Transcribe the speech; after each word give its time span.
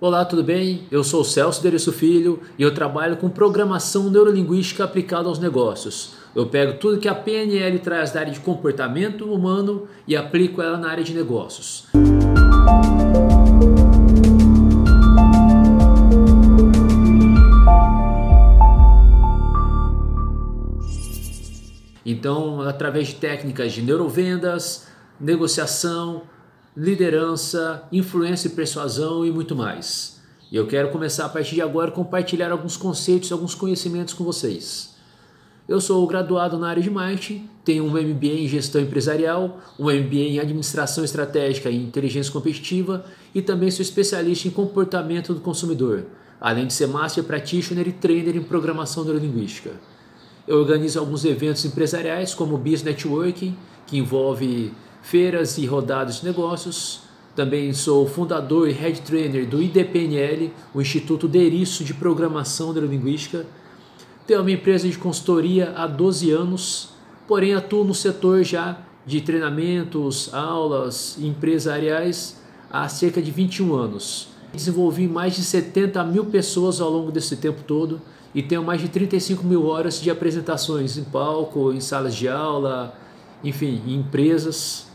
Olá, 0.00 0.24
tudo 0.24 0.42
bem? 0.42 0.88
Eu 0.90 1.04
sou 1.04 1.20
o 1.20 1.24
Celso 1.24 1.62
Dereço 1.62 1.92
Filho 1.92 2.40
e 2.58 2.62
eu 2.64 2.74
trabalho 2.74 3.16
com 3.16 3.28
programação 3.28 4.10
neurolinguística 4.10 4.82
aplicada 4.82 5.28
aos 5.28 5.38
negócios. 5.38 6.16
Eu 6.34 6.46
pego 6.46 6.80
tudo 6.80 6.98
que 6.98 7.06
a 7.06 7.14
PNL 7.14 7.78
traz 7.78 8.10
da 8.10 8.18
área 8.18 8.32
de 8.32 8.40
comportamento 8.40 9.32
humano 9.32 9.86
e 10.06 10.16
aplico 10.16 10.60
ela 10.60 10.76
na 10.76 10.90
área 10.90 11.04
de 11.04 11.14
negócios. 11.14 11.86
Então, 22.04 22.62
através 22.62 23.08
de 23.08 23.14
técnicas 23.14 23.72
de 23.72 23.80
neurovendas, 23.80 24.88
negociação, 25.20 26.22
liderança, 26.76 27.84
influência 27.92 28.48
e 28.48 28.50
persuasão 28.50 29.24
e 29.24 29.30
muito 29.30 29.54
mais. 29.54 30.20
E 30.50 30.56
eu 30.56 30.66
quero 30.66 30.90
começar 30.90 31.26
a 31.26 31.28
partir 31.28 31.54
de 31.54 31.62
agora 31.62 31.90
compartilhar 31.90 32.50
alguns 32.50 32.76
conceitos, 32.76 33.30
alguns 33.30 33.54
conhecimentos 33.54 34.14
com 34.14 34.24
vocês. 34.24 34.94
Eu 35.66 35.80
sou 35.80 36.06
graduado 36.06 36.58
na 36.58 36.68
área 36.68 36.82
de 36.82 36.90
marketing, 36.90 37.48
tenho 37.64 37.84
um 37.84 37.90
MBA 37.90 38.26
em 38.26 38.48
gestão 38.48 38.82
empresarial, 38.82 39.60
um 39.78 39.84
MBA 39.84 40.16
em 40.16 40.38
administração 40.38 41.02
estratégica 41.02 41.70
e 41.70 41.82
inteligência 41.82 42.30
competitiva 42.30 43.06
e 43.34 43.40
também 43.40 43.70
sou 43.70 43.82
especialista 43.82 44.46
em 44.46 44.50
comportamento 44.50 45.32
do 45.32 45.40
consumidor, 45.40 46.04
além 46.38 46.66
de 46.66 46.74
ser 46.74 46.86
master 46.86 47.24
practitioner 47.24 47.88
e 47.88 47.92
trainer 47.92 48.36
em 48.36 48.42
programação 48.42 49.04
neurolinguística. 49.04 49.70
Eu 50.46 50.58
organizo 50.58 50.98
alguns 50.98 51.24
eventos 51.24 51.64
empresariais 51.64 52.34
como 52.34 52.56
o 52.56 52.58
Business 52.58 52.82
Networking, 52.82 53.56
que 53.86 53.96
envolve 53.96 54.70
feiras 55.04 55.58
e 55.58 55.66
rodadas 55.66 56.20
de 56.20 56.24
negócios. 56.24 57.02
Também 57.36 57.72
sou 57.74 58.08
fundador 58.08 58.68
e 58.68 58.72
head 58.72 59.02
trainer 59.02 59.46
do 59.46 59.62
IDPNL, 59.62 60.50
o 60.72 60.80
Instituto 60.80 61.28
Deriço 61.28 61.84
de 61.84 61.92
Programação 61.92 62.72
Neurolinguística. 62.72 63.44
Tenho 64.26 64.40
uma 64.40 64.50
empresa 64.50 64.88
de 64.88 64.96
consultoria 64.96 65.74
há 65.76 65.86
12 65.86 66.30
anos, 66.30 66.88
porém 67.28 67.54
atuo 67.54 67.84
no 67.84 67.94
setor 67.94 68.42
já 68.42 68.78
de 69.04 69.20
treinamentos, 69.20 70.32
aulas 70.32 71.18
empresariais 71.20 72.40
há 72.70 72.88
cerca 72.88 73.20
de 73.20 73.30
21 73.30 73.74
anos. 73.74 74.28
Desenvolvi 74.54 75.06
mais 75.06 75.36
de 75.36 75.44
70 75.44 76.02
mil 76.04 76.24
pessoas 76.24 76.80
ao 76.80 76.88
longo 76.88 77.12
desse 77.12 77.36
tempo 77.36 77.62
todo 77.64 78.00
e 78.34 78.42
tenho 78.42 78.64
mais 78.64 78.80
de 78.80 78.88
35 78.88 79.44
mil 79.44 79.66
horas 79.66 80.00
de 80.00 80.10
apresentações 80.10 80.96
em 80.96 81.04
palco, 81.04 81.72
em 81.72 81.80
salas 81.80 82.14
de 82.14 82.26
aula, 82.26 82.96
enfim, 83.42 83.82
em 83.86 83.96
empresas 83.96 84.93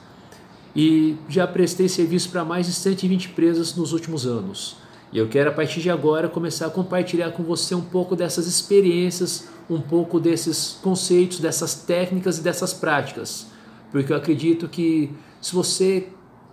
e 0.75 1.15
já 1.27 1.47
prestei 1.47 1.89
serviço 1.89 2.29
para 2.29 2.45
mais 2.45 2.67
de 2.67 2.73
120 2.73 3.29
empresas 3.29 3.75
nos 3.75 3.93
últimos 3.93 4.25
anos. 4.25 4.77
E 5.11 5.17
eu 5.17 5.27
quero 5.27 5.49
a 5.49 5.53
partir 5.53 5.81
de 5.81 5.89
agora 5.89 6.29
começar 6.29 6.67
a 6.67 6.69
compartilhar 6.69 7.31
com 7.31 7.43
você 7.43 7.73
um 7.73 7.81
pouco 7.81 8.15
dessas 8.15 8.45
experiências, 8.45 9.47
um 9.69 9.81
pouco 9.81 10.19
desses 10.19 10.77
conceitos, 10.81 11.39
dessas 11.39 11.73
técnicas 11.73 12.37
e 12.37 12.41
dessas 12.41 12.73
práticas, 12.73 13.47
porque 13.91 14.11
eu 14.11 14.17
acredito 14.17 14.67
que 14.67 15.11
se 15.41 15.53
você 15.53 16.09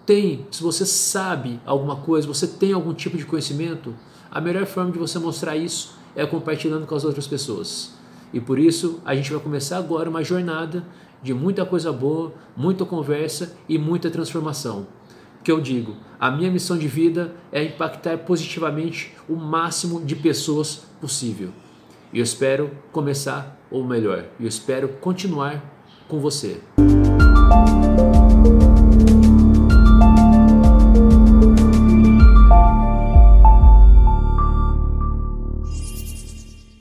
tem, 0.06 0.46
se 0.50 0.62
você 0.62 0.86
sabe 0.86 1.60
alguma 1.66 1.96
coisa, 1.96 2.26
você 2.26 2.46
tem 2.46 2.72
algum 2.72 2.94
tipo 2.94 3.16
de 3.16 3.26
conhecimento, 3.26 3.94
a 4.30 4.40
melhor 4.40 4.64
forma 4.66 4.92
de 4.92 4.98
você 4.98 5.18
mostrar 5.18 5.56
isso 5.56 5.96
é 6.14 6.24
compartilhando 6.24 6.86
com 6.86 6.94
as 6.94 7.04
outras 7.04 7.26
pessoas. 7.26 7.95
E 8.32 8.40
por 8.40 8.58
isso 8.58 9.00
a 9.04 9.14
gente 9.14 9.30
vai 9.30 9.40
começar 9.40 9.78
agora 9.78 10.10
uma 10.10 10.22
jornada 10.22 10.84
de 11.22 11.32
muita 11.32 11.64
coisa 11.64 11.92
boa, 11.92 12.32
muita 12.56 12.84
conversa 12.84 13.56
e 13.68 13.78
muita 13.78 14.10
transformação. 14.10 14.86
Que 15.42 15.50
eu 15.52 15.60
digo, 15.60 15.96
a 16.18 16.30
minha 16.30 16.50
missão 16.50 16.76
de 16.76 16.88
vida 16.88 17.34
é 17.52 17.62
impactar 17.62 18.18
positivamente 18.18 19.14
o 19.28 19.36
máximo 19.36 20.04
de 20.04 20.16
pessoas 20.16 20.82
possível. 21.00 21.50
E 22.12 22.18
eu 22.18 22.24
espero 22.24 22.70
começar, 22.92 23.60
ou 23.70 23.84
melhor, 23.84 24.24
eu 24.40 24.46
espero 24.46 24.88
continuar 25.00 25.62
com 26.08 26.18
você. 26.18 26.60